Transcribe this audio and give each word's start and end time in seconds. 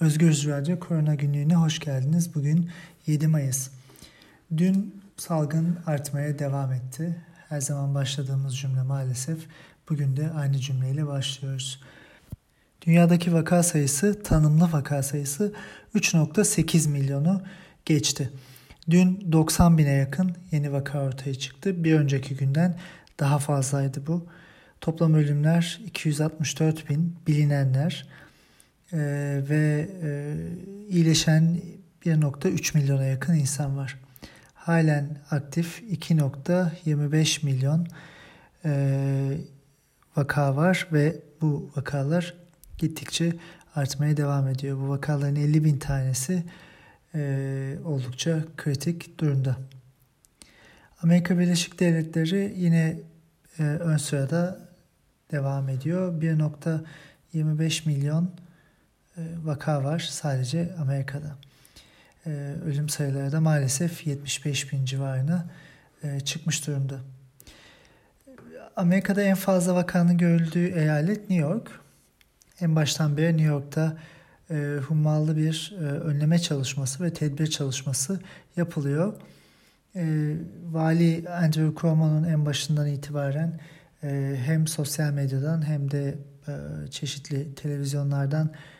Özgür 0.00 0.46
Radyo 0.46 0.78
Korona 0.80 1.14
Günlüğü'ne 1.14 1.54
hoş 1.54 1.78
geldiniz. 1.78 2.34
Bugün 2.34 2.70
7 3.06 3.26
Mayıs. 3.26 3.70
Dün 4.56 5.02
salgın 5.16 5.78
artmaya 5.86 6.38
devam 6.38 6.72
etti. 6.72 7.16
Her 7.48 7.60
zaman 7.60 7.94
başladığımız 7.94 8.58
cümle 8.58 8.82
maalesef 8.82 9.38
bugün 9.88 10.16
de 10.16 10.30
aynı 10.30 10.58
cümleyle 10.58 11.06
başlıyoruz. 11.06 11.80
Dünyadaki 12.86 13.32
vaka 13.32 13.62
sayısı, 13.62 14.22
tanımlı 14.22 14.72
vaka 14.72 15.02
sayısı 15.02 15.54
3.8 15.94 16.88
milyonu 16.88 17.42
geçti. 17.84 18.30
Dün 18.90 19.32
90 19.32 19.78
bine 19.78 19.92
yakın 19.92 20.36
yeni 20.52 20.72
vaka 20.72 21.02
ortaya 21.02 21.34
çıktı. 21.34 21.84
Bir 21.84 21.94
önceki 21.94 22.36
günden 22.36 22.78
daha 23.20 23.38
fazlaydı 23.38 24.06
bu. 24.06 24.26
Toplam 24.80 25.14
ölümler 25.14 25.80
264 25.86 26.90
bin, 26.90 27.16
bilinenler 27.26 28.06
e, 28.92 28.98
ve 29.48 29.88
e, 30.02 30.36
iyileşen 30.88 31.60
1.3 32.04 32.78
milyona 32.78 33.04
yakın 33.04 33.34
insan 33.34 33.76
var. 33.76 33.98
Halen 34.54 35.18
aktif 35.30 35.82
2.25 35.82 37.44
milyon 37.44 37.86
e, 38.64 39.38
vaka 40.16 40.56
var 40.56 40.88
ve 40.92 41.16
bu 41.40 41.70
vakalar 41.76 42.34
gittikçe 42.78 43.32
artmaya 43.74 44.16
devam 44.16 44.48
ediyor. 44.48 44.78
Bu 44.78 44.88
vakaların 44.88 45.36
50 45.36 45.64
bin 45.64 45.78
tanesi 45.78 46.42
e, 47.14 47.78
oldukça 47.84 48.44
kritik 48.56 49.20
durumda. 49.20 49.56
Amerika 51.02 51.38
Birleşik 51.38 51.80
Devletleri 51.80 52.54
yine 52.56 52.98
e, 53.58 53.62
ön 53.62 53.96
sırada 53.96 54.68
devam 55.30 55.68
ediyor. 55.68 56.22
1.25 56.22 57.88
milyon 57.88 58.30
vaka 59.44 59.84
var 59.84 59.98
sadece 59.98 60.74
Amerika'da. 60.80 61.36
E, 62.26 62.30
ölüm 62.66 62.88
sayıları 62.88 63.32
da 63.32 63.40
maalesef 63.40 64.06
75 64.06 64.72
bin 64.72 64.84
civarına 64.84 65.46
e, 66.02 66.20
çıkmış 66.20 66.66
durumda. 66.66 67.00
Amerika'da 68.76 69.22
en 69.22 69.34
fazla 69.34 69.74
vakanın 69.74 70.18
görüldüğü 70.18 70.66
eyalet 70.66 71.18
New 71.18 71.34
York. 71.34 71.70
En 72.60 72.76
baştan 72.76 73.16
beri 73.16 73.32
New 73.32 73.46
York'ta 73.46 73.96
e, 74.50 74.78
hummalı 74.88 75.36
bir 75.36 75.74
e, 75.80 75.82
önleme 75.82 76.38
çalışması 76.38 77.04
ve 77.04 77.12
tedbir 77.12 77.46
çalışması 77.46 78.20
yapılıyor. 78.56 79.14
E, 79.96 80.34
Vali 80.70 81.24
Andrew 81.30 81.80
Cuomo'nun 81.80 82.24
en 82.24 82.46
başından 82.46 82.86
itibaren 82.86 83.60
e, 84.02 84.36
hem 84.44 84.66
sosyal 84.66 85.12
medyadan 85.12 85.68
hem 85.68 85.90
de 85.90 86.14
e, 86.48 86.52
çeşitli 86.90 87.54
televizyonlardan 87.54 88.46
e, 88.46 88.75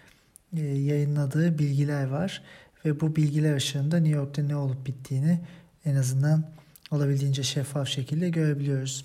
yayınladığı 0.52 1.58
bilgiler 1.58 2.06
var. 2.06 2.42
Ve 2.84 3.00
bu 3.00 3.16
bilgiler 3.16 3.56
ışığında 3.56 3.98
New 3.98 4.16
York'ta 4.16 4.42
ne 4.42 4.56
olup 4.56 4.86
bittiğini 4.86 5.40
en 5.84 5.96
azından 5.96 6.44
olabildiğince 6.90 7.42
şeffaf 7.42 7.88
şekilde 7.88 8.30
görebiliyoruz. 8.30 9.04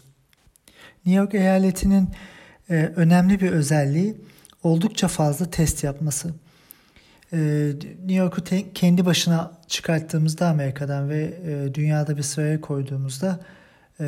New 1.05 1.21
York 1.21 1.33
eyaletinin 1.33 2.09
e, 2.69 2.73
önemli 2.95 3.41
bir 3.41 3.51
özelliği 3.51 4.15
oldukça 4.63 5.07
fazla 5.07 5.49
test 5.49 5.83
yapması. 5.83 6.33
E, 7.33 7.37
New 7.99 8.13
York'u 8.13 8.43
kendi 8.73 9.05
başına 9.05 9.51
çıkarttığımızda 9.67 10.47
Amerika'dan 10.47 11.09
ve 11.09 11.33
e, 11.45 11.73
dünyada 11.73 12.17
bir 12.17 12.23
sıraya 12.23 12.61
koyduğumuzda 12.61 13.39
e, 13.99 14.05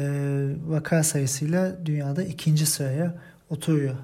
vaka 0.65 1.03
sayısıyla 1.03 1.85
dünyada 1.85 2.23
ikinci 2.23 2.65
sıraya 2.65 3.15
oturuyor. 3.49 3.95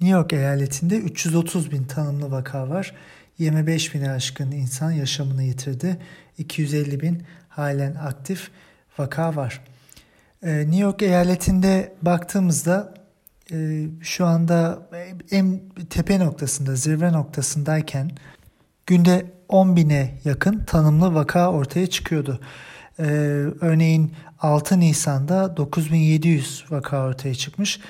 New 0.00 0.18
York 0.18 0.32
eyaletinde 0.32 0.96
330 0.96 1.70
bin 1.70 1.84
tanımlı 1.84 2.30
vaka 2.30 2.68
var. 2.68 2.94
25 3.38 3.94
bine 3.94 4.10
aşkın 4.10 4.50
insan 4.50 4.90
yaşamını 4.90 5.42
yitirdi. 5.42 5.96
250 6.38 7.00
bin 7.00 7.22
halen 7.48 7.94
aktif 7.94 8.50
vaka 8.98 9.36
var. 9.36 9.60
Ee, 10.42 10.58
New 10.58 10.76
York 10.76 11.02
eyaletinde 11.02 11.92
baktığımızda 12.02 12.94
e, 13.52 13.86
şu 14.00 14.26
anda 14.26 14.88
en 15.30 15.60
tepe 15.90 16.18
noktasında, 16.18 16.74
zirve 16.74 17.12
noktasındayken 17.12 18.10
günde 18.86 19.26
10 19.48 19.76
bine 19.76 20.18
yakın 20.24 20.64
tanımlı 20.64 21.14
vaka 21.14 21.52
ortaya 21.52 21.86
çıkıyordu. 21.86 22.40
Ee, 22.98 23.04
örneğin 23.60 24.12
6 24.40 24.80
Nisan'da 24.80 25.56
9700 25.56 26.64
vaka 26.70 27.06
ortaya 27.06 27.34
çıkmış 27.34 27.80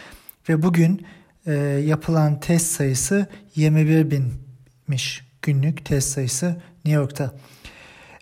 ve 0.49 0.63
bugün 0.63 1.07
e, 1.47 1.53
yapılan 1.87 2.41
test 2.41 2.67
sayısı 2.67 3.27
21 3.57 4.11
binmiş 4.11 5.25
günlük 5.43 5.85
test 5.85 6.09
sayısı 6.09 6.47
New 6.85 7.01
York'ta. 7.01 7.33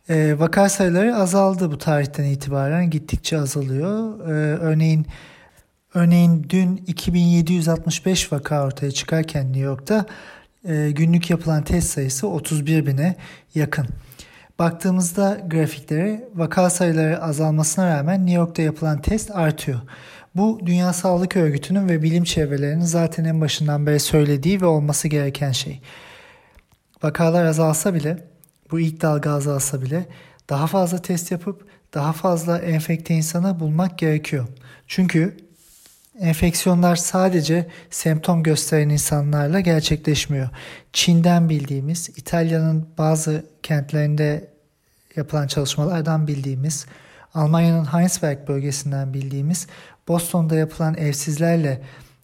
E, 0.08 0.38
vaka 0.38 0.68
sayıları 0.68 1.16
azaldı 1.16 1.70
bu 1.70 1.78
tarihten 1.78 2.24
itibaren 2.24 2.90
gittikçe 2.90 3.38
azalıyor. 3.38 4.20
E, 4.28 4.32
örneğin 4.58 5.06
örneğin 5.94 6.46
dün 6.50 6.84
2765 6.86 8.32
vaka 8.32 8.64
ortaya 8.64 8.90
çıkarken 8.90 9.46
New 9.46 9.60
York'ta 9.60 10.06
e, 10.64 10.90
günlük 10.90 11.30
yapılan 11.30 11.64
test 11.64 11.90
sayısı 11.90 12.28
31 12.28 12.86
bine 12.86 13.16
yakın. 13.54 13.86
Baktığımızda 14.58 15.40
grafiklere 15.46 16.28
vaka 16.34 16.70
sayıları 16.70 17.22
azalmasına 17.22 17.96
rağmen 17.96 18.26
New 18.26 18.40
York'ta 18.40 18.62
yapılan 18.62 19.02
test 19.02 19.30
artıyor. 19.30 19.80
Bu 20.34 20.60
Dünya 20.66 20.92
Sağlık 20.92 21.36
Örgütü'nün 21.36 21.88
ve 21.88 22.02
bilim 22.02 22.24
çevrelerinin 22.24 22.84
zaten 22.84 23.24
en 23.24 23.40
başından 23.40 23.86
beri 23.86 24.00
söylediği 24.00 24.60
ve 24.60 24.66
olması 24.66 25.08
gereken 25.08 25.52
şey. 25.52 25.80
Vakalar 27.02 27.44
azalsa 27.44 27.94
bile, 27.94 28.24
bu 28.70 28.80
ilk 28.80 29.00
dalga 29.02 29.30
azalsa 29.30 29.82
bile 29.82 30.06
daha 30.50 30.66
fazla 30.66 31.02
test 31.02 31.30
yapıp 31.30 31.68
daha 31.94 32.12
fazla 32.12 32.58
enfekte 32.58 33.14
insana 33.14 33.60
bulmak 33.60 33.98
gerekiyor. 33.98 34.46
Çünkü 34.86 35.36
enfeksiyonlar 36.20 36.96
sadece 36.96 37.66
semptom 37.90 38.42
gösteren 38.42 38.88
insanlarla 38.88 39.60
gerçekleşmiyor. 39.60 40.48
Çin'den 40.92 41.48
bildiğimiz, 41.48 42.08
İtalya'nın 42.08 42.88
bazı 42.98 43.44
kentlerinde 43.62 44.50
yapılan 45.16 45.46
çalışmalardan 45.46 46.26
bildiğimiz, 46.26 46.86
Almanya'nın 47.34 47.84
Heinsberg 47.84 48.48
bölgesinden 48.48 49.14
bildiğimiz, 49.14 49.66
Boston'da 50.08 50.54
yapılan 50.54 50.94
evsizlerle 50.94 51.80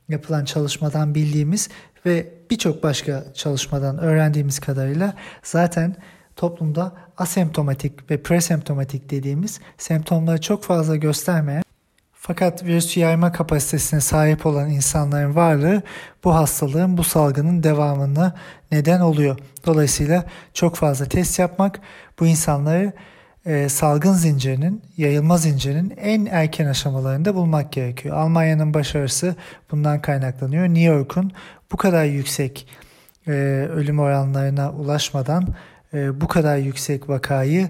yapılan 0.09 0.45
çalışmadan 0.45 1.15
bildiğimiz 1.15 1.69
ve 2.07 2.33
birçok 2.51 2.83
başka 2.83 3.25
çalışmadan 3.35 3.99
öğrendiğimiz 3.99 4.59
kadarıyla 4.59 5.15
zaten 5.43 5.97
toplumda 6.37 6.93
asemptomatik 7.17 8.11
ve 8.11 8.23
presemptomatik 8.23 9.11
dediğimiz 9.11 9.61
semptomları 9.79 10.41
çok 10.41 10.65
fazla 10.65 10.97
göstermeyen 10.97 11.65
fakat 12.27 12.65
virüs 12.65 12.97
yayma 12.97 13.33
kapasitesine 13.33 14.01
sahip 14.01 14.47
olan 14.47 14.71
insanların 14.71 15.37
varlığı 15.37 15.83
bu 16.25 16.35
hastalığın, 16.35 16.99
bu 16.99 17.05
salgının 17.05 17.63
devamına 17.63 18.35
neden 18.73 19.01
oluyor. 19.01 19.39
Dolayısıyla 19.67 20.25
çok 20.55 20.77
fazla 20.77 21.05
test 21.05 21.39
yapmak 21.39 21.81
bu 22.21 22.27
insanları 22.27 22.93
e, 23.47 23.69
salgın 23.69 24.13
zincirinin, 24.13 24.83
yayılma 24.97 25.37
zincirinin 25.37 25.95
en 25.97 26.27
erken 26.27 26.67
aşamalarında 26.67 27.35
bulmak 27.35 27.73
gerekiyor. 27.73 28.17
Almanya'nın 28.17 28.75
başarısı 28.75 29.37
bundan 29.71 30.03
kaynaklanıyor. 30.03 30.65
New 30.65 30.81
York'un 30.81 31.33
bu 31.73 31.77
kadar 31.77 32.05
yüksek 32.05 32.69
e, 33.27 33.31
ölüm 33.73 33.99
oranlarına 33.99 34.73
ulaşmadan 34.73 35.49
e, 35.95 36.21
bu 36.21 36.29
kadar 36.29 36.57
yüksek 36.57 37.09
vakayı 37.09 37.69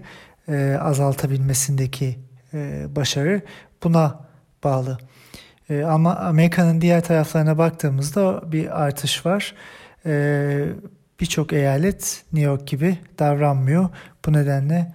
azaltabilmesindeki 0.80 2.18
başarı 2.96 3.42
buna 3.84 4.20
bağlı. 4.64 4.98
Ama 5.86 6.16
Amerika'nın 6.16 6.80
diğer 6.80 7.04
taraflarına 7.04 7.58
baktığımızda 7.58 8.52
bir 8.52 8.82
artış 8.82 9.26
var. 9.26 9.54
E, 10.06 10.64
Birçok 11.20 11.52
eyalet 11.52 12.24
New 12.32 12.50
York 12.50 12.66
gibi 12.66 12.98
davranmıyor. 13.18 13.88
Bu 14.27 14.32
nedenle 14.32 14.92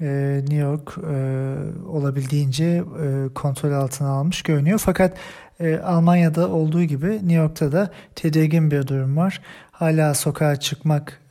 e, 0.00 0.40
New 0.40 0.56
York 0.56 0.98
e, 0.98 1.88
olabildiğince 1.88 2.64
e, 2.64 3.34
kontrol 3.34 3.72
altına 3.72 4.08
almış 4.08 4.42
görünüyor. 4.42 4.78
Fakat 4.84 5.16
e, 5.60 5.76
Almanya'da 5.76 6.48
olduğu 6.48 6.82
gibi 6.82 7.12
New 7.12 7.34
York'ta 7.34 7.72
da 7.72 7.90
tedirgin 8.14 8.70
bir 8.70 8.86
durum 8.86 9.16
var. 9.16 9.40
Hala 9.70 10.14
sokağa 10.14 10.56
çıkmak 10.56 11.22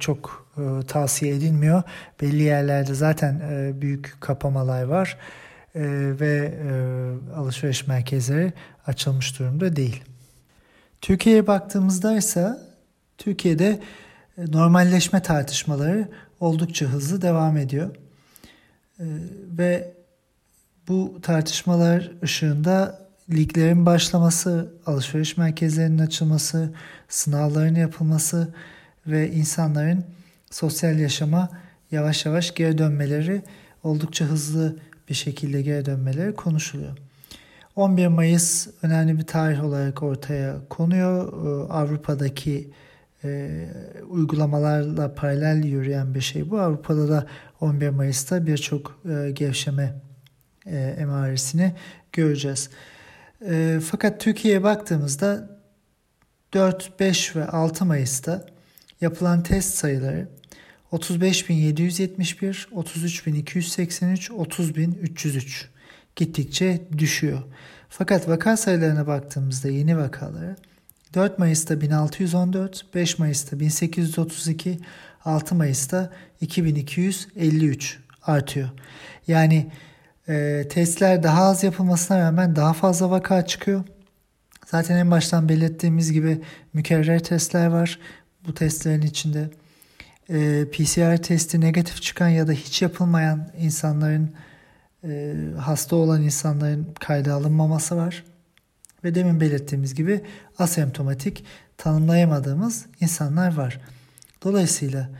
çok 0.00 0.48
tavsiye 0.88 1.34
edilmiyor. 1.34 1.82
Belli 2.20 2.42
yerlerde 2.42 2.94
zaten 2.94 3.40
büyük 3.80 4.16
kapamalar 4.20 4.82
var 4.82 5.18
ve 6.20 6.54
alışveriş 7.36 7.86
merkezleri 7.86 8.52
açılmış 8.86 9.38
durumda 9.38 9.76
değil. 9.76 10.04
Türkiye'ye 11.00 11.46
baktığımızda 11.46 12.16
ise 12.16 12.48
Türkiye'de 13.18 13.80
normalleşme 14.38 15.22
tartışmaları 15.22 16.08
oldukça 16.40 16.86
hızlı 16.86 17.22
devam 17.22 17.56
ediyor. 17.56 17.90
E, 19.00 19.04
ve 19.58 19.94
bu 20.88 21.18
tartışmalar 21.22 22.12
ışığında 22.22 23.08
liglerin 23.30 23.86
başlaması, 23.86 24.72
alışveriş 24.86 25.36
merkezlerinin 25.36 25.98
açılması, 25.98 26.74
sınavların 27.08 27.74
yapılması 27.74 28.54
ve 29.06 29.32
insanların 29.32 30.04
sosyal 30.50 30.98
yaşama 30.98 31.48
yavaş 31.90 32.26
yavaş 32.26 32.54
geri 32.54 32.78
dönmeleri 32.78 33.42
oldukça 33.82 34.24
hızlı 34.24 34.76
bir 35.08 35.14
şekilde 35.14 35.62
geri 35.62 35.86
dönmeleri 35.86 36.36
konuşuluyor. 36.36 36.96
11 37.76 38.06
Mayıs 38.06 38.68
önemli 38.82 39.18
bir 39.18 39.22
tarih 39.22 39.64
olarak 39.64 40.02
ortaya 40.02 40.56
konuyor. 40.68 41.32
Ee, 41.32 41.72
Avrupa'daki 41.72 42.70
e, 43.24 43.66
uygulamalarla 44.08 45.14
paralel 45.14 45.64
yürüyen 45.64 46.14
bir 46.14 46.20
şey 46.20 46.50
bu. 46.50 46.60
Avrupa'da 46.60 47.08
da 47.08 47.26
11 47.60 47.88
Mayıs'ta 47.88 48.46
birçok 48.46 49.00
e, 49.10 49.30
gevşeme 49.30 49.94
e, 50.66 50.76
emaresini 50.76 51.72
göreceğiz. 52.12 52.70
E, 53.48 53.80
fakat 53.90 54.20
Türkiye'ye 54.20 54.62
baktığımızda 54.62 55.58
4, 56.54 57.00
5 57.00 57.36
ve 57.36 57.46
6 57.46 57.84
Mayıs'ta 57.84 58.46
yapılan 59.00 59.42
test 59.42 59.74
sayıları 59.74 60.28
35.771, 60.92 62.68
33.283, 62.68 64.28
30.303 64.28 65.64
gittikçe 66.16 66.80
düşüyor. 66.98 67.42
Fakat 67.88 68.28
vaka 68.28 68.56
sayılarına 68.56 69.06
baktığımızda 69.06 69.68
yeni 69.68 69.98
vakaları 69.98 70.56
4 71.14 71.38
Mayıs'ta 71.38 71.80
1614, 71.80 72.94
5 72.94 73.18
Mayıs'ta 73.18 73.60
1832, 73.60 74.78
6 75.24 75.54
Mayıs'ta 75.54 76.12
2253 76.40 77.98
artıyor. 78.22 78.68
Yani 79.26 79.70
e, 80.28 80.64
testler 80.70 81.22
daha 81.22 81.42
az 81.42 81.64
yapılmasına 81.64 82.18
rağmen 82.18 82.56
daha 82.56 82.72
fazla 82.72 83.10
vaka 83.10 83.46
çıkıyor. 83.46 83.84
Zaten 84.66 84.96
en 84.96 85.10
baştan 85.10 85.48
belirttiğimiz 85.48 86.12
gibi 86.12 86.40
mükerrer 86.72 87.24
testler 87.24 87.66
var 87.66 87.98
bu 88.46 88.54
testlerin 88.54 89.02
içinde. 89.02 89.50
E, 90.30 90.64
PCR 90.72 91.22
testi 91.22 91.60
negatif 91.60 92.02
çıkan 92.02 92.28
ya 92.28 92.48
da 92.48 92.52
hiç 92.52 92.82
yapılmayan 92.82 93.50
insanların 93.58 94.30
e, 95.04 95.34
hasta 95.58 95.96
olan 95.96 96.22
insanların 96.22 96.86
kayda 97.00 97.34
alınmaması 97.34 97.96
var. 97.96 98.24
Ve 99.04 99.14
demin 99.14 99.40
belirttiğimiz 99.40 99.94
gibi 99.94 100.20
asemptomatik 100.58 101.44
tanımlayamadığımız 101.76 102.86
insanlar 103.00 103.54
var. 103.54 103.80
Dolayısıyla 104.44 105.10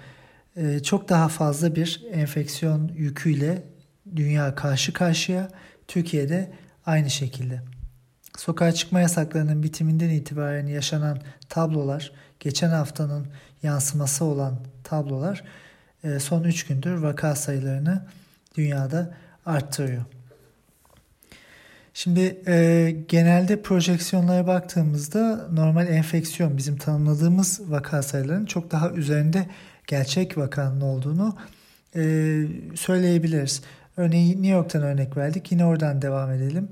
e, 0.57 0.83
çok 0.83 1.09
daha 1.09 1.29
fazla 1.29 1.75
bir 1.75 2.07
enfeksiyon 2.13 2.89
yüküyle 2.97 3.63
dünya 4.17 4.55
karşı 4.55 4.93
karşıya. 4.93 5.49
Türkiye'de 5.89 6.53
aynı 6.87 7.11
şekilde. 7.11 7.63
Sokağa 8.39 8.73
çıkma 8.73 9.01
yasaklarının 9.01 9.63
bitiminden 9.63 10.09
itibaren 10.09 10.67
yaşanan 10.67 11.19
tablolar, 11.49 12.13
geçen 12.41 12.71
haftanın 12.71 13.27
yansıması 13.63 14.25
olan 14.25 14.61
tablolar 14.85 15.45
e, 16.05 16.19
son 16.19 16.45
3 16.45 16.67
gündür 16.67 16.95
vaka 16.95 17.37
sayılarını 17.37 18.07
dünyada 18.55 19.15
arttırıyor. 19.47 20.05
Şimdi 21.99 22.43
e, 22.47 22.91
genelde 23.09 23.63
projeksiyonlara 23.63 24.47
baktığımızda 24.47 25.49
normal 25.53 25.89
enfeksiyon 25.89 26.57
bizim 26.57 26.77
tanımladığımız 26.77 27.61
vaka 27.71 28.03
sayılarının 28.03 28.47
çok 28.47 28.71
daha 28.71 28.91
üzerinde 28.91 29.47
gerçek 29.87 30.39
vakanın 30.39 30.81
olduğunu 30.81 31.37
e, 31.97 32.01
söyleyebiliriz. 32.75 33.63
Örneğin 33.97 34.33
New 34.33 34.49
York'tan 34.49 34.83
örnek 34.83 35.17
verdik. 35.17 35.53
Yine 35.53 35.65
oradan 35.65 36.03
devam 36.03 36.31
edelim. 36.31 36.69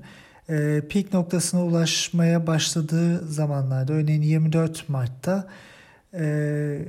E, 0.49 0.81
peak 0.89 1.13
noktasına 1.13 1.65
ulaşmaya 1.65 2.47
başladığı 2.47 3.27
zamanlarda 3.27 3.93
örneğin 3.93 4.21
24 4.21 4.89
Mart'ta 4.89 5.47
e, 6.13 6.79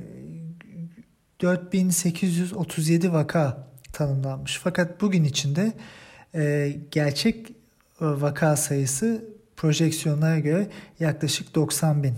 4837 1.41 3.13
vaka 3.13 3.67
tanımlanmış. 3.93 4.59
Fakat 4.63 5.01
bugün 5.01 5.23
içinde 5.23 5.73
e, 6.35 6.75
gerçek 6.91 7.58
vaka 8.01 8.55
sayısı 8.55 9.25
projeksiyonlara 9.57 10.39
göre 10.39 10.67
yaklaşık 10.99 11.55
90 11.55 12.03
bin. 12.03 12.13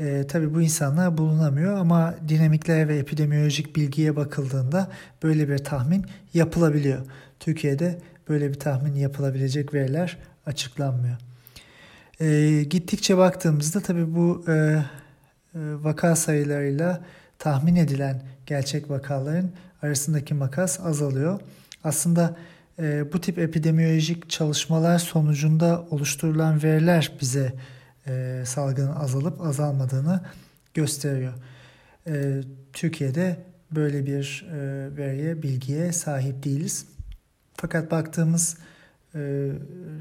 E, 0.00 0.26
tabii 0.28 0.54
bu 0.54 0.62
insanlar 0.62 1.18
bulunamıyor 1.18 1.76
ama 1.76 2.14
dinamikler 2.28 2.88
ve 2.88 2.98
epidemiolojik 2.98 3.76
bilgiye 3.76 4.16
bakıldığında 4.16 4.90
böyle 5.22 5.48
bir 5.48 5.58
tahmin 5.58 6.06
yapılabiliyor. 6.34 7.06
Türkiye'de 7.40 7.98
böyle 8.28 8.48
bir 8.48 8.54
tahmin 8.54 8.94
yapılabilecek 8.94 9.74
veriler 9.74 10.16
açıklanmıyor. 10.46 11.16
E, 12.20 12.62
gittikçe 12.62 13.16
baktığımızda 13.16 13.80
tabii 13.80 14.14
bu 14.14 14.44
e, 14.48 14.52
e, 14.52 14.82
vaka 15.54 16.16
sayılarıyla 16.16 17.00
tahmin 17.38 17.76
edilen 17.76 18.22
gerçek 18.46 18.90
vakaların 18.90 19.50
arasındaki 19.82 20.34
makas 20.34 20.80
azalıyor. 20.80 21.40
Aslında 21.84 22.36
e, 22.78 23.12
bu 23.12 23.20
tip 23.20 23.38
epidemiolojik 23.38 24.30
çalışmalar 24.30 24.98
sonucunda 24.98 25.86
oluşturulan 25.90 26.62
veriler 26.62 27.12
bize 27.20 27.52
e, 28.06 28.42
salgının 28.46 28.92
azalıp 28.92 29.40
azalmadığını 29.40 30.20
gösteriyor. 30.74 31.32
E, 32.06 32.40
Türkiye'de 32.72 33.36
böyle 33.70 34.06
bir 34.06 34.46
e, 34.52 34.56
veriye, 34.96 35.42
bilgiye 35.42 35.92
sahip 35.92 36.44
değiliz. 36.44 36.86
Fakat 37.54 37.90
baktığımız 37.90 38.56
e, 39.14 39.20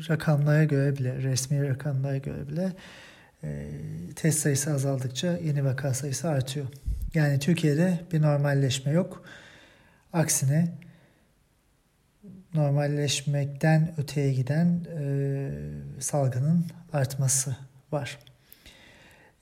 rakamlara 0.09 0.63
göre 0.63 0.97
bile, 0.97 1.17
resmi 1.17 1.69
rakamlara 1.69 2.17
göre 2.17 2.47
bile 2.47 2.73
e, 3.43 3.71
test 4.15 4.39
sayısı 4.39 4.73
azaldıkça 4.73 5.37
yeni 5.37 5.65
vaka 5.65 5.93
sayısı 5.93 6.29
artıyor. 6.29 6.65
Yani 7.13 7.39
Türkiye'de 7.39 7.99
bir 8.11 8.21
normalleşme 8.21 8.91
yok. 8.91 9.23
Aksine 10.13 10.73
normalleşmekten 12.57 13.93
öteye 13.97 14.33
giden 14.33 14.85
e, 14.99 15.49
salgının 15.99 16.65
artması 16.93 17.55
var. 17.91 18.19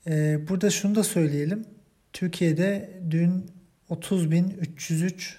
E, 0.06 0.38
burada 0.48 0.70
şunu 0.70 0.94
da 0.94 1.04
söyleyelim. 1.04 1.64
Türkiye'de 2.12 3.00
dün 3.10 3.50
30.303 3.90 5.34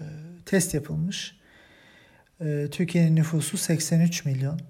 e, 0.00 0.04
test 0.44 0.74
yapılmış. 0.74 1.36
E, 2.40 2.66
Türkiye'nin 2.70 3.16
nüfusu 3.16 3.58
83 3.58 4.24
milyon. 4.24 4.60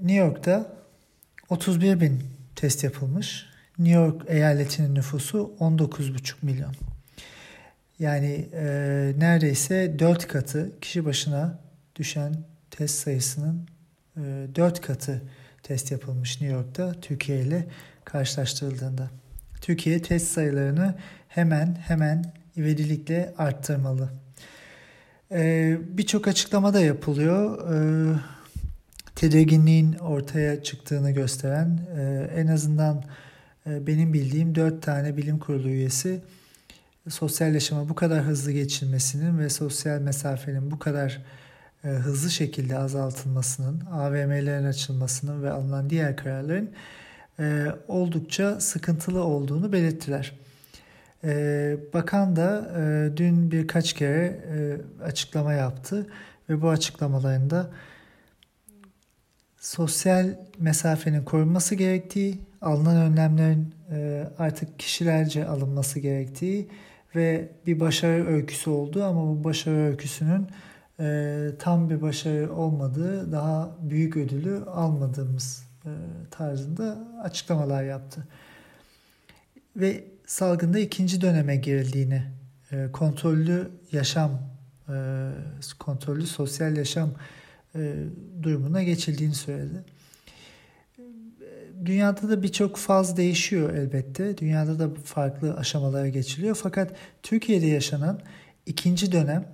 New 0.00 0.16
York'ta 0.16 0.72
31 1.48 2.00
bin 2.00 2.22
test 2.56 2.84
yapılmış. 2.84 3.46
New 3.78 4.00
York 4.00 4.22
eyaletinin 4.28 4.94
nüfusu 4.94 5.54
19,5 5.60 6.34
milyon. 6.42 6.74
Yani 7.98 8.48
e, 8.52 8.64
neredeyse 9.18 9.98
4 9.98 10.28
katı 10.28 10.80
kişi 10.80 11.04
başına 11.04 11.58
düşen 11.96 12.34
test 12.70 12.94
sayısının 12.94 13.66
e, 14.16 14.20
4 14.54 14.80
katı 14.80 15.22
test 15.62 15.92
yapılmış 15.92 16.40
New 16.40 16.56
York'ta 16.56 16.92
Türkiye 17.00 17.40
ile 17.40 17.66
karşılaştırıldığında. 18.04 19.10
Türkiye 19.60 20.02
test 20.02 20.32
sayılarını 20.32 20.94
hemen 21.28 21.74
hemen 21.74 22.32
ivedilikle 22.56 23.34
arttırmalı. 23.38 24.10
Ee, 25.32 25.78
Birçok 25.88 26.28
açıklama 26.28 26.74
da 26.74 26.80
yapılıyor. 26.80 27.72
Ee, 27.74 28.18
tedirginliğin 29.14 29.92
ortaya 29.92 30.62
çıktığını 30.62 31.10
gösteren 31.10 31.80
e, 31.96 32.30
en 32.36 32.46
azından 32.46 33.04
e, 33.66 33.86
benim 33.86 34.12
bildiğim 34.12 34.54
dört 34.54 34.82
tane 34.82 35.16
bilim 35.16 35.38
kurulu 35.38 35.68
üyesi 35.68 36.20
sosyal 37.08 37.54
bu 37.88 37.94
kadar 37.94 38.22
hızlı 38.22 38.52
geçilmesinin 38.52 39.38
ve 39.38 39.48
sosyal 39.48 40.00
mesafenin 40.00 40.70
bu 40.70 40.78
kadar 40.78 41.22
e, 41.84 41.88
hızlı 41.88 42.30
şekilde 42.30 42.78
azaltılmasının, 42.78 43.80
AVM'lerin 43.80 44.64
açılmasının 44.64 45.42
ve 45.42 45.50
alınan 45.50 45.90
diğer 45.90 46.16
kararların 46.16 46.70
e, 47.40 47.66
oldukça 47.88 48.60
sıkıntılı 48.60 49.24
olduğunu 49.24 49.72
belirttiler. 49.72 50.32
E, 51.24 51.76
bakan 51.94 52.36
da 52.36 52.70
e, 52.78 53.16
dün 53.16 53.50
birkaç 53.50 53.92
kere 53.92 54.40
e, 54.54 54.76
açıklama 55.04 55.52
yaptı 55.52 56.06
ve 56.50 56.62
bu 56.62 56.68
açıklamalarında 56.68 57.70
sosyal 59.60 60.28
mesafenin 60.58 61.24
korunması 61.24 61.74
gerektiği, 61.74 62.38
alınan 62.60 62.96
önlemlerin 62.96 63.74
e, 63.90 64.28
artık 64.38 64.78
kişilerce 64.78 65.46
alınması 65.46 66.00
gerektiği 66.00 66.68
ve 67.14 67.48
bir 67.66 67.80
başarı 67.80 68.26
öyküsü 68.26 68.70
oldu 68.70 69.04
ama 69.04 69.26
bu 69.26 69.44
başarı 69.44 69.76
öyküsünün 69.76 70.46
e, 71.00 71.48
tam 71.58 71.90
bir 71.90 72.02
başarı 72.02 72.52
olmadığı, 72.52 73.32
daha 73.32 73.76
büyük 73.82 74.16
ödülü 74.16 74.64
almadığımız 74.64 75.66
e, 75.84 75.90
tarzında 76.30 76.98
açıklamalar 77.22 77.84
yaptı. 77.84 78.28
Ve 79.76 80.04
salgında 80.26 80.78
ikinci 80.78 81.20
döneme 81.20 81.56
girildiğini, 81.56 82.22
e, 82.72 82.92
kontrollü 82.92 83.70
yaşam, 83.92 84.30
e, 84.88 84.94
kontrollü 85.78 86.26
sosyal 86.26 86.76
yaşam 86.76 87.10
e, 87.74 87.94
durumuna 88.42 88.82
geçildiğini 88.82 89.34
söyledi. 89.34 89.84
Dünyada 91.84 92.28
da 92.28 92.42
birçok 92.42 92.76
faz 92.76 93.16
değişiyor 93.16 93.74
elbette. 93.74 94.38
Dünyada 94.38 94.78
da 94.78 94.88
farklı 95.04 95.56
aşamalara 95.56 96.08
geçiliyor. 96.08 96.58
Fakat 96.62 96.96
Türkiye'de 97.22 97.66
yaşanan 97.66 98.20
ikinci 98.66 99.12
dönem 99.12 99.48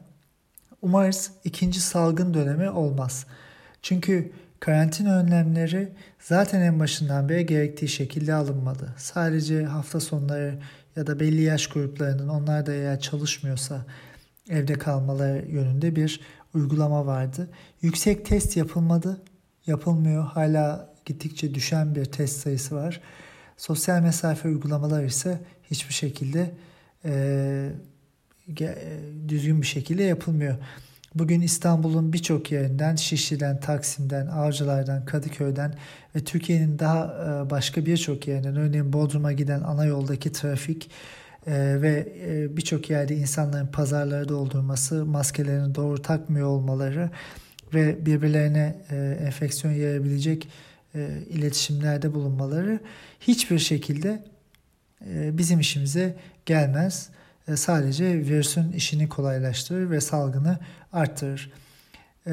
umarız 0.83 1.33
ikinci 1.45 1.81
salgın 1.81 2.35
dönemi 2.35 2.71
olmaz. 2.71 3.27
Çünkü 3.83 4.33
karantina 4.61 5.19
önlemleri 5.19 5.93
zaten 6.19 6.61
en 6.61 6.81
başından 6.81 7.29
beri 7.29 7.47
gerektiği 7.47 7.89
şekilde 7.89 8.35
alınmadı. 8.35 8.95
Sadece 8.97 9.65
hafta 9.65 10.01
sonları 10.01 10.59
ya 10.97 11.07
da 11.07 11.21
belli 11.21 11.43
yaş 11.43 11.67
gruplarının 11.67 12.29
onlar 12.29 12.67
da 12.67 12.73
eğer 12.73 13.01
çalışmıyorsa 13.01 13.87
evde 14.49 14.73
kalmaları 14.73 15.47
yönünde 15.49 15.97
bir 15.97 16.21
uygulama 16.55 17.07
vardı. 17.07 17.49
Yüksek 17.83 18.27
test 18.27 18.57
yapılmadı, 18.57 19.21
yapılmıyor. 19.67 20.25
Hala 20.25 20.92
gittikçe 21.07 21.55
düşen 21.55 21.95
bir 21.95 22.05
test 22.05 22.41
sayısı 22.41 22.75
var. 22.75 23.01
Sosyal 23.57 24.03
mesafe 24.03 24.49
uygulamalar 24.49 25.05
ise 25.05 25.41
hiçbir 25.71 25.95
şekilde 25.95 26.51
e, 27.05 27.69
düzgün 29.29 29.63
bir 29.63 29.67
şekilde 29.67 30.03
yapılmıyor. 30.03 30.57
Bugün 31.15 31.41
İstanbul'un 31.41 32.13
birçok 32.13 32.53
yerinden, 32.53 32.97
Şişli'den, 32.97 33.61
Taksim'den, 33.61 34.27
Avcılar'dan, 34.27 35.05
Kadıköy'den 35.05 35.75
ve 36.17 36.21
Türkiye'nin 36.21 36.79
daha 36.79 37.47
başka 37.51 37.87
birçok 37.87 38.29
yerinden, 38.29 38.57
örneğin 38.57 38.93
Bodrum'a 38.93 39.33
giden 39.33 39.61
ana 39.61 39.85
yoldaki 39.85 40.33
trafik 40.33 40.91
ve 41.47 42.13
birçok 42.57 42.91
yerde 42.91 43.17
insanların 43.17 43.67
pazarları 43.67 44.29
doldurması, 44.29 45.07
maskelerini 45.07 45.75
doğru 45.75 46.03
takmıyor 46.03 46.49
olmaları 46.49 47.11
ve 47.75 48.07
birbirlerine 48.07 48.77
enfeksiyon 49.27 49.75
yayabilecek 49.75 50.49
iletişimlerde 51.31 52.15
bulunmaları 52.15 52.81
hiçbir 53.21 53.59
şekilde 53.59 54.25
bizim 55.11 55.61
işimize 55.61 56.17
gelmez. 56.47 57.11
E, 57.49 57.57
sadece 57.57 58.05
virüsün 58.15 58.73
işini 58.73 59.09
kolaylaştırır 59.09 59.91
ve 59.91 60.01
salgını 60.01 60.59
arttırır. 60.93 61.53
E, 62.27 62.33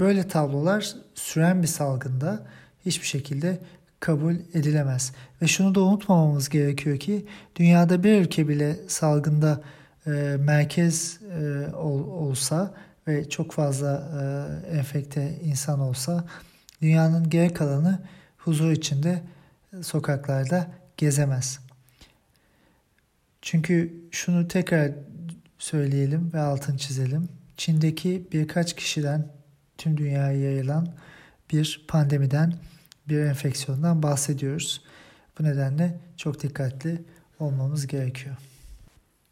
böyle 0.00 0.28
tablolar 0.28 0.94
süren 1.14 1.62
bir 1.62 1.66
salgında 1.66 2.46
hiçbir 2.86 3.06
şekilde 3.06 3.58
kabul 4.00 4.34
edilemez. 4.54 5.12
Ve 5.42 5.46
şunu 5.46 5.74
da 5.74 5.80
unutmamamız 5.80 6.48
gerekiyor 6.48 6.98
ki 6.98 7.26
dünyada 7.56 8.04
bir 8.04 8.20
ülke 8.20 8.48
bile 8.48 8.76
salgında 8.88 9.60
e, 10.06 10.10
merkez 10.38 11.20
olsa 12.06 12.74
ve 13.08 13.28
çok 13.28 13.52
fazla 13.52 14.08
enfekte 14.72 15.38
insan 15.44 15.80
olsa 15.80 16.24
dünyanın 16.82 17.30
geri 17.30 17.54
kalanı 17.54 17.98
huzur 18.38 18.70
içinde 18.70 19.22
sokaklarda 19.82 20.70
gezemez. 20.96 21.60
Çünkü 23.42 23.94
şunu 24.10 24.48
tekrar 24.48 24.92
söyleyelim 25.58 26.30
ve 26.34 26.40
altın 26.40 26.76
çizelim. 26.76 27.28
Çin'deki 27.56 28.28
birkaç 28.32 28.76
kişiden 28.76 29.26
tüm 29.78 29.96
dünyaya 29.96 30.38
yayılan 30.38 30.88
bir 31.52 31.84
pandemiden, 31.88 32.54
bir 33.08 33.18
enfeksiyondan 33.18 34.02
bahsediyoruz. 34.02 34.82
Bu 35.38 35.44
nedenle 35.44 35.98
çok 36.16 36.42
dikkatli 36.42 37.02
olmamız 37.38 37.86
gerekiyor. 37.86 38.36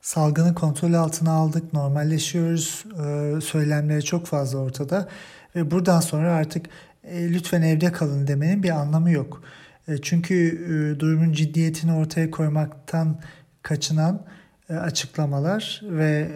Salgını 0.01 0.55
kontrol 0.55 0.93
altına 0.93 1.33
aldık, 1.33 1.73
normalleşiyoruz. 1.73 2.85
Ee, 3.01 3.41
söylemleri 3.41 4.05
çok 4.05 4.27
fazla 4.27 4.59
ortada 4.59 5.09
ve 5.57 5.71
buradan 5.71 6.01
sonra 6.01 6.33
artık 6.33 6.67
e, 7.07 7.33
lütfen 7.33 7.63
evde 7.63 7.93
kalın 7.93 8.27
demenin 8.27 8.63
bir 8.63 8.71
anlamı 8.71 9.11
yok. 9.11 9.43
E, 9.89 9.99
çünkü 10.03 10.35
e, 10.35 11.01
durumun 11.01 11.33
ciddiyetini 11.33 11.93
ortaya 11.93 12.31
koymaktan 12.31 13.21
kaçınan 13.63 14.27
açıklamalar 14.69 15.81
ve 15.85 16.29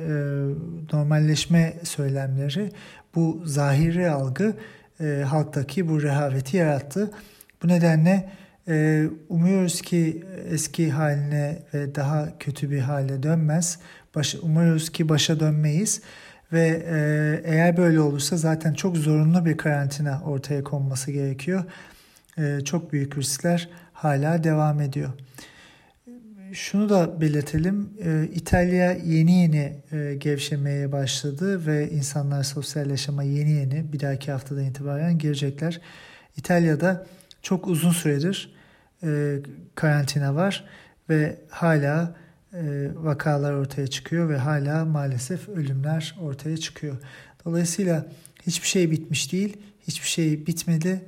normalleşme 0.92 1.74
söylemleri 1.82 2.72
bu 3.14 3.42
zahiri 3.44 4.10
algı 4.10 4.56
halktaki 5.24 5.88
bu 5.88 6.02
rehaveti 6.02 6.56
yarattı. 6.56 7.10
Bu 7.62 7.68
nedenle 7.68 8.30
umuyoruz 9.28 9.82
ki 9.82 10.24
eski 10.50 10.90
haline 10.90 11.62
ve 11.74 11.94
daha 11.94 12.38
kötü 12.38 12.70
bir 12.70 12.80
hale 12.80 13.22
dönmez. 13.22 13.78
Umuyoruz 14.42 14.90
ki 14.90 15.08
başa 15.08 15.40
dönmeyiz 15.40 16.02
ve 16.52 16.82
eğer 17.44 17.76
böyle 17.76 18.00
olursa 18.00 18.36
zaten 18.36 18.74
çok 18.74 18.96
zorunlu 18.96 19.44
bir 19.44 19.56
karantina 19.56 20.22
ortaya 20.24 20.64
konması 20.64 21.10
gerekiyor. 21.12 21.64
çok 22.64 22.92
büyük 22.92 23.18
riskler 23.18 23.68
hala 23.92 24.44
devam 24.44 24.80
ediyor 24.80 25.10
şunu 26.52 26.88
da 26.88 27.20
belirtelim. 27.20 27.90
E, 28.04 28.28
İtalya 28.34 28.92
yeni 28.92 29.32
yeni 29.32 29.76
e, 29.92 30.14
gevşemeye 30.14 30.92
başladı 30.92 31.66
ve 31.66 31.90
insanlar 31.90 32.42
sosyal 32.42 32.90
yaşama 32.90 33.22
yeni 33.22 33.50
yeni 33.50 33.92
bir 33.92 34.00
dahaki 34.00 34.32
haftadan 34.32 34.64
itibaren 34.64 35.18
girecekler. 35.18 35.80
İtalya'da 36.36 37.06
çok 37.42 37.66
uzun 37.66 37.90
süredir 37.90 38.54
e, 39.02 39.38
karantina 39.74 40.34
var 40.34 40.64
ve 41.08 41.36
hala 41.48 42.14
vakalar 42.94 43.52
ortaya 43.52 43.86
çıkıyor 43.86 44.28
ve 44.28 44.36
hala 44.36 44.84
maalesef 44.84 45.48
ölümler 45.48 46.16
ortaya 46.22 46.56
çıkıyor. 46.56 46.96
Dolayısıyla 47.44 48.06
hiçbir 48.46 48.68
şey 48.68 48.90
bitmiş 48.90 49.32
değil, 49.32 49.56
hiçbir 49.88 50.08
şey 50.08 50.46
bitmedi. 50.46 51.04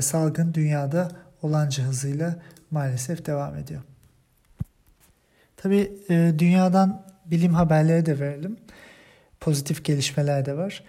Salgın 0.00 0.54
dünyada 0.54 1.10
olanca 1.42 1.84
hızıyla 1.84 2.42
maalesef 2.70 3.26
devam 3.26 3.56
ediyor. 3.56 3.82
Tabii 5.56 5.92
e, 6.10 6.32
dünyadan 6.38 7.06
bilim 7.26 7.54
haberleri 7.54 8.06
de 8.06 8.18
verelim. 8.18 8.56
Pozitif 9.40 9.84
gelişmeler 9.84 10.46
de 10.46 10.56
var. 10.56 10.84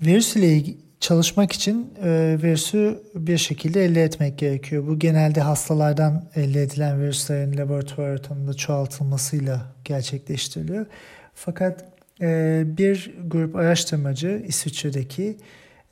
Virüs 0.00 0.36
ile 0.36 0.74
çalışmak 1.06 1.52
için 1.52 1.94
e, 2.02 2.38
virüsü 2.42 3.02
bir 3.14 3.38
şekilde 3.38 3.84
elde 3.84 4.02
etmek 4.02 4.38
gerekiyor. 4.38 4.86
Bu 4.86 4.98
genelde 4.98 5.40
hastalardan 5.40 6.28
elde 6.34 6.62
edilen 6.62 7.00
virüslerin 7.00 7.56
laboratuvar 7.56 8.08
ortamında 8.10 8.54
çoğaltılmasıyla 8.54 9.72
gerçekleştiriliyor. 9.84 10.86
Fakat 11.34 11.84
e, 12.20 12.62
bir 12.66 13.14
grup 13.26 13.56
araştırmacı 13.56 14.42
İsviçre'deki 14.46 15.36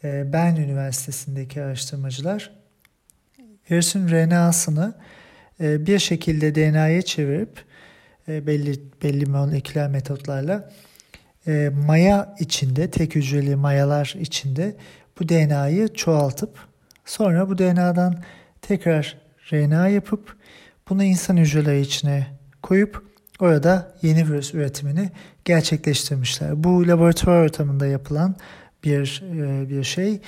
e, 0.05 0.33
Bern 0.33 0.57
Üniversitesi'ndeki 0.57 1.63
araştırmacılar 1.63 2.51
virüsün 3.71 4.09
RNA'sını 4.09 4.95
bir 5.61 5.99
şekilde 5.99 6.55
DNA'ya 6.55 7.03
çevirip 7.03 7.65
belli 8.29 8.81
belli 9.03 9.27
moleküler 9.27 9.89
metotlarla 9.89 10.71
maya 11.87 12.35
içinde 12.41 12.91
tek 12.91 13.15
hücreli 13.15 13.57
mayalar 13.57 14.15
içinde 14.21 14.77
bu 15.21 15.29
DNA'yı 15.29 15.95
çoğaltıp 15.95 16.59
sonra 17.05 17.49
bu 17.49 17.59
DNA'dan 17.59 18.23
tekrar 18.63 19.17
RNA 19.53 19.89
yapıp 19.89 20.37
bunu 20.89 21.05
insan 21.05 21.37
hücreleri 21.37 21.81
içine 21.81 22.27
koyup 22.63 23.03
orada 23.41 23.95
yeni 24.03 24.29
virüs 24.29 24.55
üretimini 24.55 25.11
gerçekleştirmişler. 25.45 26.65
Bu 26.65 26.89
laboratuvar 26.89 27.45
ortamında 27.45 27.87
yapılan 27.87 28.37
bir 28.85 29.23
bir 29.69 29.85
şey 29.85 30.21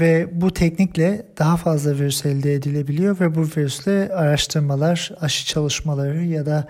ve 0.00 0.28
bu 0.32 0.52
teknikle 0.52 1.26
daha 1.38 1.56
fazla 1.56 1.94
virüs 1.94 2.26
elde 2.26 2.54
edilebiliyor 2.54 3.20
ve 3.20 3.34
bu 3.34 3.42
virüsle 3.42 4.08
araştırmalar, 4.14 5.10
aşı 5.20 5.46
çalışmaları 5.46 6.24
ya 6.24 6.46
da 6.46 6.66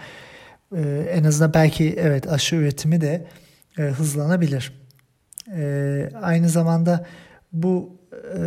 e, 0.77 0.81
en 1.11 1.25
azından 1.25 1.55
belki 1.55 1.95
evet 1.99 2.33
aşı 2.33 2.57
üretimi 2.57 3.01
de 3.01 3.27
e, 3.79 3.83
hızlanabilir. 3.83 4.73
E, 5.57 6.11
aynı 6.23 6.49
zamanda 6.49 7.07
bu 7.53 7.99
e, 8.37 8.41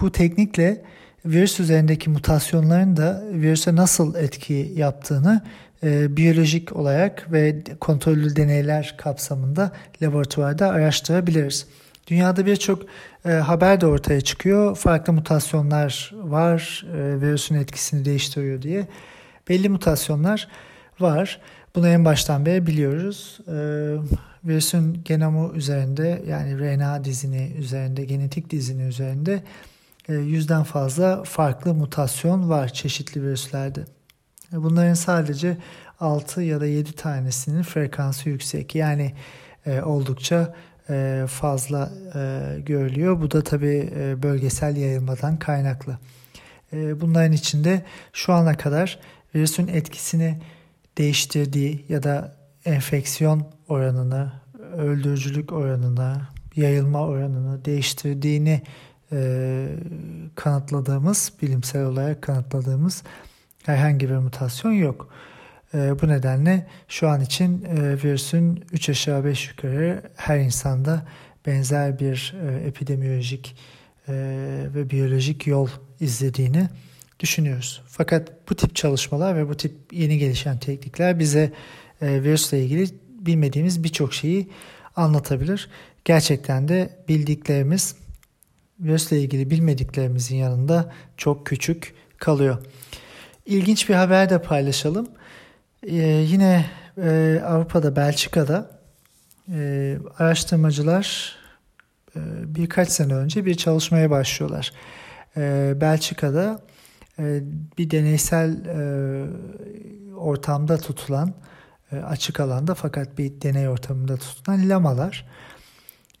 bu 0.00 0.12
teknikle 0.12 0.82
virüs 1.24 1.60
üzerindeki 1.60 2.10
mutasyonların 2.10 2.96
da 2.96 3.24
virüse 3.32 3.76
nasıl 3.76 4.14
etki 4.14 4.72
yaptığını 4.76 5.42
e, 5.82 6.16
biyolojik 6.16 6.76
olarak 6.76 7.32
ve 7.32 7.62
kontrollü 7.80 8.36
deneyler 8.36 8.94
kapsamında 8.98 9.72
laboratuvarda 10.02 10.68
araştırabiliriz. 10.68 11.66
Dünyada 12.06 12.46
birçok 12.46 12.82
e, 13.24 13.30
haber 13.30 13.80
de 13.80 13.86
ortaya 13.86 14.20
çıkıyor. 14.20 14.76
Farklı 14.76 15.12
mutasyonlar 15.12 16.12
var, 16.14 16.86
e, 16.96 17.20
virüsün 17.20 17.54
etkisini 17.54 18.04
değiştiriyor 18.04 18.62
diye. 18.62 18.86
Belli 19.48 19.68
mutasyonlar 19.68 20.48
var. 21.00 21.40
Bunu 21.74 21.88
en 21.88 22.04
baştan 22.04 22.46
beri 22.46 22.66
biliyoruz. 22.66 23.38
E, 23.48 23.54
virüsün 24.44 25.00
genomu 25.04 25.52
üzerinde 25.54 26.22
yani 26.28 26.58
RNA 26.58 27.04
dizini 27.04 27.52
üzerinde, 27.58 28.04
genetik 28.04 28.50
dizini 28.50 28.82
üzerinde 28.82 29.42
e, 30.08 30.14
yüzden 30.14 30.62
fazla 30.62 31.24
farklı 31.24 31.74
mutasyon 31.74 32.50
var 32.50 32.68
çeşitli 32.68 33.22
virüslerde. 33.22 33.80
E, 34.52 34.62
bunların 34.62 34.94
sadece 34.94 35.56
6 36.00 36.42
ya 36.42 36.60
da 36.60 36.66
7 36.66 36.92
tanesinin 36.92 37.62
frekansı 37.62 38.28
yüksek. 38.28 38.74
Yani 38.74 39.14
e, 39.66 39.82
oldukça 39.82 40.54
fazla 41.26 41.92
görülüyor. 42.66 43.20
Bu 43.20 43.30
da 43.30 43.42
tabii 43.42 43.92
bölgesel 44.22 44.76
yayılmadan 44.76 45.38
kaynaklı. 45.38 45.98
Bunların 46.72 47.32
içinde 47.32 47.82
şu 48.12 48.32
ana 48.32 48.56
kadar 48.56 48.98
virüsün 49.34 49.68
etkisini 49.68 50.38
değiştirdiği 50.98 51.84
ya 51.88 52.02
da 52.02 52.36
enfeksiyon 52.64 53.42
oranını, 53.68 54.32
öldürücülük 54.76 55.52
oranını, 55.52 56.20
yayılma 56.56 57.06
oranını 57.06 57.64
değiştirdiğini 57.64 58.62
e, 59.12 59.68
kanıtladığımız, 60.34 61.32
bilimsel 61.42 61.84
olarak 61.84 62.22
kanıtladığımız 62.22 63.02
herhangi 63.64 64.08
bir 64.08 64.16
mutasyon 64.16 64.72
yok. 64.72 65.08
E, 65.74 66.00
bu 66.02 66.08
nedenle 66.08 66.66
şu 66.88 67.08
an 67.08 67.20
için 67.20 67.64
e, 67.64 68.02
virüsün 68.04 68.64
3 68.72 68.88
aşağı 68.88 69.24
5 69.24 69.48
yukarı 69.48 70.02
her 70.16 70.38
insanda 70.38 71.02
benzer 71.46 71.98
bir 71.98 72.34
e, 72.46 72.66
epidemiyolojik 72.66 73.56
e, 74.08 74.14
ve 74.74 74.90
biyolojik 74.90 75.46
yol 75.46 75.68
izlediğini 76.00 76.68
düşünüyoruz. 77.20 77.82
Fakat 77.86 78.50
bu 78.50 78.54
tip 78.54 78.76
çalışmalar 78.76 79.36
ve 79.36 79.48
bu 79.48 79.56
tip 79.56 79.72
yeni 79.92 80.18
gelişen 80.18 80.58
teknikler 80.58 81.18
bize 81.18 81.52
e, 82.02 82.22
virüsle 82.22 82.64
ilgili 82.64 82.86
bilmediğimiz 83.04 83.84
birçok 83.84 84.14
şeyi 84.14 84.48
anlatabilir. 84.96 85.70
Gerçekten 86.04 86.68
de 86.68 86.90
bildiklerimiz 87.08 87.96
virüsle 88.80 89.20
ilgili 89.20 89.50
bilmediklerimizin 89.50 90.36
yanında 90.36 90.92
çok 91.16 91.46
küçük 91.46 91.94
kalıyor. 92.18 92.58
İlginç 93.46 93.88
bir 93.88 93.94
haber 93.94 94.30
de 94.30 94.42
paylaşalım. 94.42 95.08
Ee, 95.82 95.96
yine 96.28 96.66
e, 97.02 97.40
Avrupa'da, 97.46 97.96
Belçika'da 97.96 98.80
e, 99.52 99.96
araştırmacılar 100.18 101.36
e, 102.16 102.20
birkaç 102.44 102.88
sene 102.88 103.14
önce 103.14 103.44
bir 103.44 103.54
çalışmaya 103.54 104.10
başlıyorlar. 104.10 104.72
E, 105.36 105.72
Belçika'da 105.80 106.60
bir 107.78 107.90
deneysel 107.90 108.64
e, 108.64 108.76
ortamda 110.16 110.78
tutulan, 110.78 111.34
e, 111.92 111.96
açık 111.96 112.40
alanda 112.40 112.74
fakat 112.74 113.18
bir 113.18 113.40
deney 113.42 113.68
ortamında 113.68 114.16
tutulan 114.16 114.68
lamalar 114.68 115.26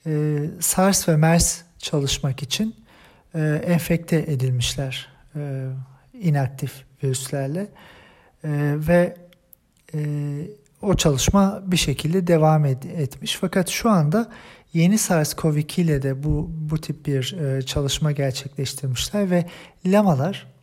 e, 0.06 0.38
SARS 0.60 1.08
ve 1.08 1.16
MERS 1.16 1.62
çalışmak 1.78 2.42
için 2.42 2.76
e, 3.34 3.62
enfekte 3.66 4.16
edilmişler 4.16 5.08
e, 5.36 5.68
inaktif 6.20 6.84
virüslerle 7.02 7.60
e, 7.60 7.68
ve 8.88 9.16
e, 9.94 10.00
o 10.82 10.94
çalışma 10.96 11.62
bir 11.66 11.76
şekilde 11.76 12.26
devam 12.26 12.64
et, 12.64 12.86
etmiş. 12.86 13.36
Fakat 13.40 13.68
şu 13.68 13.90
anda 13.90 14.30
yeni 14.72 14.94
SARS-CoV-2 14.94 15.80
ile 15.80 16.02
de 16.02 16.22
bu 16.22 16.50
bu 16.50 16.80
tip 16.80 17.06
bir 17.06 17.32
e, 17.32 17.62
çalışma 17.62 18.12
gerçekleştirmişler 18.12 19.30
ve 19.30 19.46
lamalar 19.86 20.46
e, 20.46 20.53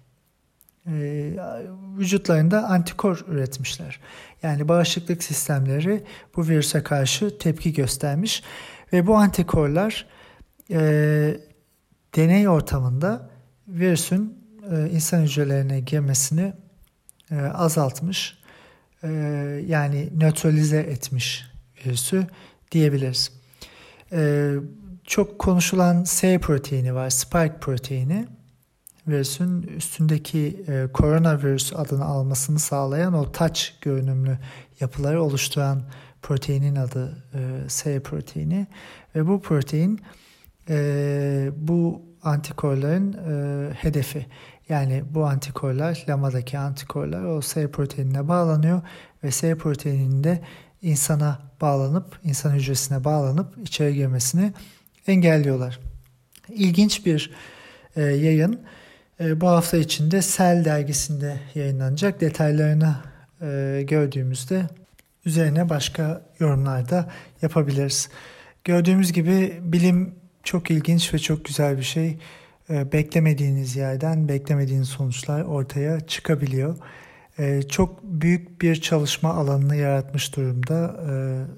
vücutlarında 1.97 2.67
antikor 2.67 3.25
üretmişler. 3.27 3.99
Yani 4.43 4.67
bağışıklık 4.67 5.23
sistemleri 5.23 6.03
bu 6.35 6.47
virüse 6.47 6.83
karşı 6.83 7.37
tepki 7.37 7.73
göstermiş 7.73 8.43
ve 8.93 9.07
bu 9.07 9.15
antikorlar 9.15 10.07
e, 10.71 10.79
deney 12.15 12.47
ortamında 12.47 13.29
virüsün 13.67 14.37
e, 14.71 14.89
insan 14.89 15.21
hücrelerine 15.21 15.79
girmesini 15.79 16.53
e, 17.31 17.35
azaltmış 17.35 18.37
e, 19.03 19.09
yani 19.67 20.09
nötralize 20.17 20.79
etmiş 20.79 21.45
virüsü 21.85 22.27
diyebiliriz. 22.71 23.31
E, 24.11 24.53
çok 25.03 25.39
konuşulan 25.39 26.03
S 26.03 26.39
proteini 26.39 26.95
var, 26.95 27.09
spike 27.09 27.57
proteini 27.61 28.27
virüsün 29.07 29.61
üstündeki 29.61 30.63
e, 30.67 30.87
koronavirüs 30.93 31.73
adını 31.75 32.05
almasını 32.05 32.59
sağlayan 32.59 33.13
o 33.13 33.31
touch 33.31 33.61
görünümlü 33.81 34.37
yapıları 34.79 35.23
oluşturan 35.23 35.81
proteinin 36.21 36.75
adı 36.75 37.23
e, 37.33 37.69
S 37.69 37.99
proteini 37.99 38.67
ve 39.15 39.27
bu 39.27 39.41
protein 39.41 40.01
e, 40.69 41.49
bu 41.55 42.01
antikorların 42.23 43.13
e, 43.13 43.73
hedefi. 43.73 44.25
Yani 44.69 45.03
bu 45.09 45.25
antikorlar, 45.25 46.03
lamadaki 46.09 46.57
antikorlar 46.57 47.23
o 47.23 47.41
S 47.41 47.71
proteinine 47.71 48.27
bağlanıyor 48.27 48.81
ve 49.23 49.31
S 49.31 49.57
proteininde 49.57 50.41
insana 50.81 51.39
bağlanıp, 51.61 52.19
insan 52.23 52.51
hücresine 52.51 53.03
bağlanıp 53.03 53.57
içeri 53.57 53.95
girmesini 53.95 54.53
engelliyorlar. 55.07 55.79
İlginç 56.49 57.05
bir 57.05 57.31
e, 57.95 58.01
yayın. 58.01 58.61
E, 59.21 59.41
bu 59.41 59.47
hafta 59.47 59.77
içinde 59.77 60.21
Cell 60.21 60.65
dergisinde 60.65 61.39
yayınlanacak. 61.55 62.21
Detaylarını 62.21 62.95
e, 63.41 63.81
gördüğümüzde 63.87 64.65
üzerine 65.25 65.69
başka 65.69 66.21
yorumlar 66.39 66.89
da 66.89 67.11
yapabiliriz. 67.41 68.09
Gördüğümüz 68.63 69.13
gibi 69.13 69.59
bilim 69.61 70.15
çok 70.43 70.71
ilginç 70.71 71.13
ve 71.13 71.19
çok 71.19 71.45
güzel 71.45 71.77
bir 71.77 71.83
şey. 71.83 72.17
E, 72.69 72.91
beklemediğiniz 72.91 73.75
yerden 73.75 74.27
beklemediğiniz 74.27 74.87
sonuçlar 74.87 75.41
ortaya 75.41 75.99
çıkabiliyor. 75.99 76.77
E, 77.39 77.61
çok 77.61 78.03
büyük 78.03 78.61
bir 78.61 78.75
çalışma 78.75 79.33
alanını 79.33 79.75
yaratmış 79.75 80.35
durumda 80.35 80.95
e, 81.05 81.11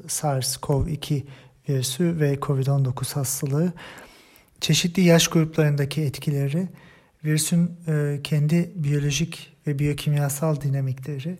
SARS-CoV-2 0.07 1.23
virüsü 1.69 2.19
ve 2.19 2.35
COVID-19 2.35 3.13
hastalığı. 3.13 3.73
Çeşitli 4.61 5.01
yaş 5.01 5.27
gruplarındaki 5.27 6.01
etkileri, 6.01 6.67
virüsün 7.25 7.71
kendi 8.23 8.71
biyolojik 8.75 9.57
ve 9.67 9.79
biyokimyasal 9.79 10.61
dinamikleri 10.61 11.39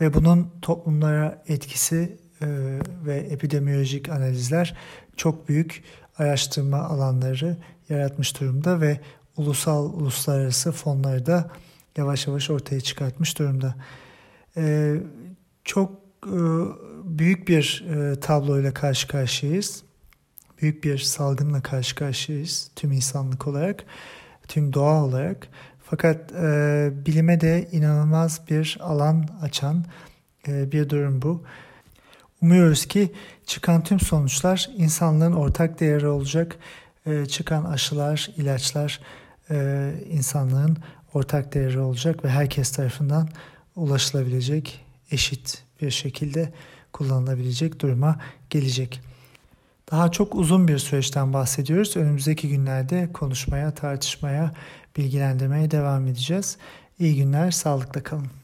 ve 0.00 0.14
bunun 0.14 0.52
toplumlara 0.62 1.42
etkisi 1.48 2.18
ve 3.06 3.16
epidemiolojik 3.16 4.08
analizler 4.08 4.76
çok 5.16 5.48
büyük 5.48 5.82
araştırma 6.18 6.78
alanları 6.78 7.56
yaratmış 7.88 8.40
durumda 8.40 8.80
ve 8.80 9.00
ulusal 9.36 9.92
uluslararası 9.92 10.72
fonları 10.72 11.26
da 11.26 11.50
yavaş 11.96 12.26
yavaş 12.26 12.50
ortaya 12.50 12.80
çıkartmış 12.80 13.38
durumda. 13.38 13.74
Ee, 14.56 14.96
çok 15.64 15.92
e, 16.26 16.38
büyük 17.04 17.48
bir 17.48 17.84
e, 17.88 18.20
tabloyla 18.20 18.74
karşı 18.74 19.08
karşıyayız. 19.08 19.82
Büyük 20.62 20.84
bir 20.84 20.98
salgınla 20.98 21.62
karşı 21.62 21.94
karşıyayız 21.94 22.70
tüm 22.76 22.92
insanlık 22.92 23.46
olarak, 23.46 23.84
tüm 24.48 24.72
doğa 24.72 25.04
olarak. 25.04 25.48
Fakat 25.84 26.32
e, 26.32 26.90
bilime 27.06 27.40
de 27.40 27.68
inanılmaz 27.72 28.40
bir 28.50 28.78
alan 28.80 29.28
açan 29.42 29.84
e, 30.48 30.72
bir 30.72 30.88
durum 30.88 31.22
bu. 31.22 31.42
Umuyoruz 32.42 32.86
ki 32.86 33.12
çıkan 33.46 33.84
tüm 33.84 34.00
sonuçlar 34.00 34.70
insanlığın 34.76 35.32
ortak 35.32 35.80
değeri 35.80 36.08
olacak. 36.08 36.56
E, 37.06 37.26
çıkan 37.26 37.64
aşılar, 37.64 38.30
ilaçlar 38.36 39.00
e, 39.50 39.90
insanlığın 40.10 40.78
ortak 41.14 41.54
değeri 41.54 41.80
olacak 41.80 42.24
ve 42.24 42.28
herkes 42.28 42.72
tarafından 42.72 43.28
ulaşılabilecek, 43.76 44.84
eşit 45.10 45.62
bir 45.80 45.90
şekilde 45.90 46.52
kullanılabilecek 46.92 47.80
duruma 47.80 48.20
gelecek. 48.50 49.00
Daha 49.90 50.10
çok 50.10 50.34
uzun 50.34 50.68
bir 50.68 50.78
süreçten 50.78 51.32
bahsediyoruz. 51.32 51.96
Önümüzdeki 51.96 52.48
günlerde 52.48 53.12
konuşmaya, 53.12 53.74
tartışmaya, 53.74 54.52
bilgilendirmeye 54.96 55.70
devam 55.70 56.06
edeceğiz. 56.06 56.56
İyi 56.98 57.16
günler, 57.16 57.50
sağlıkla 57.50 58.02
kalın. 58.02 58.43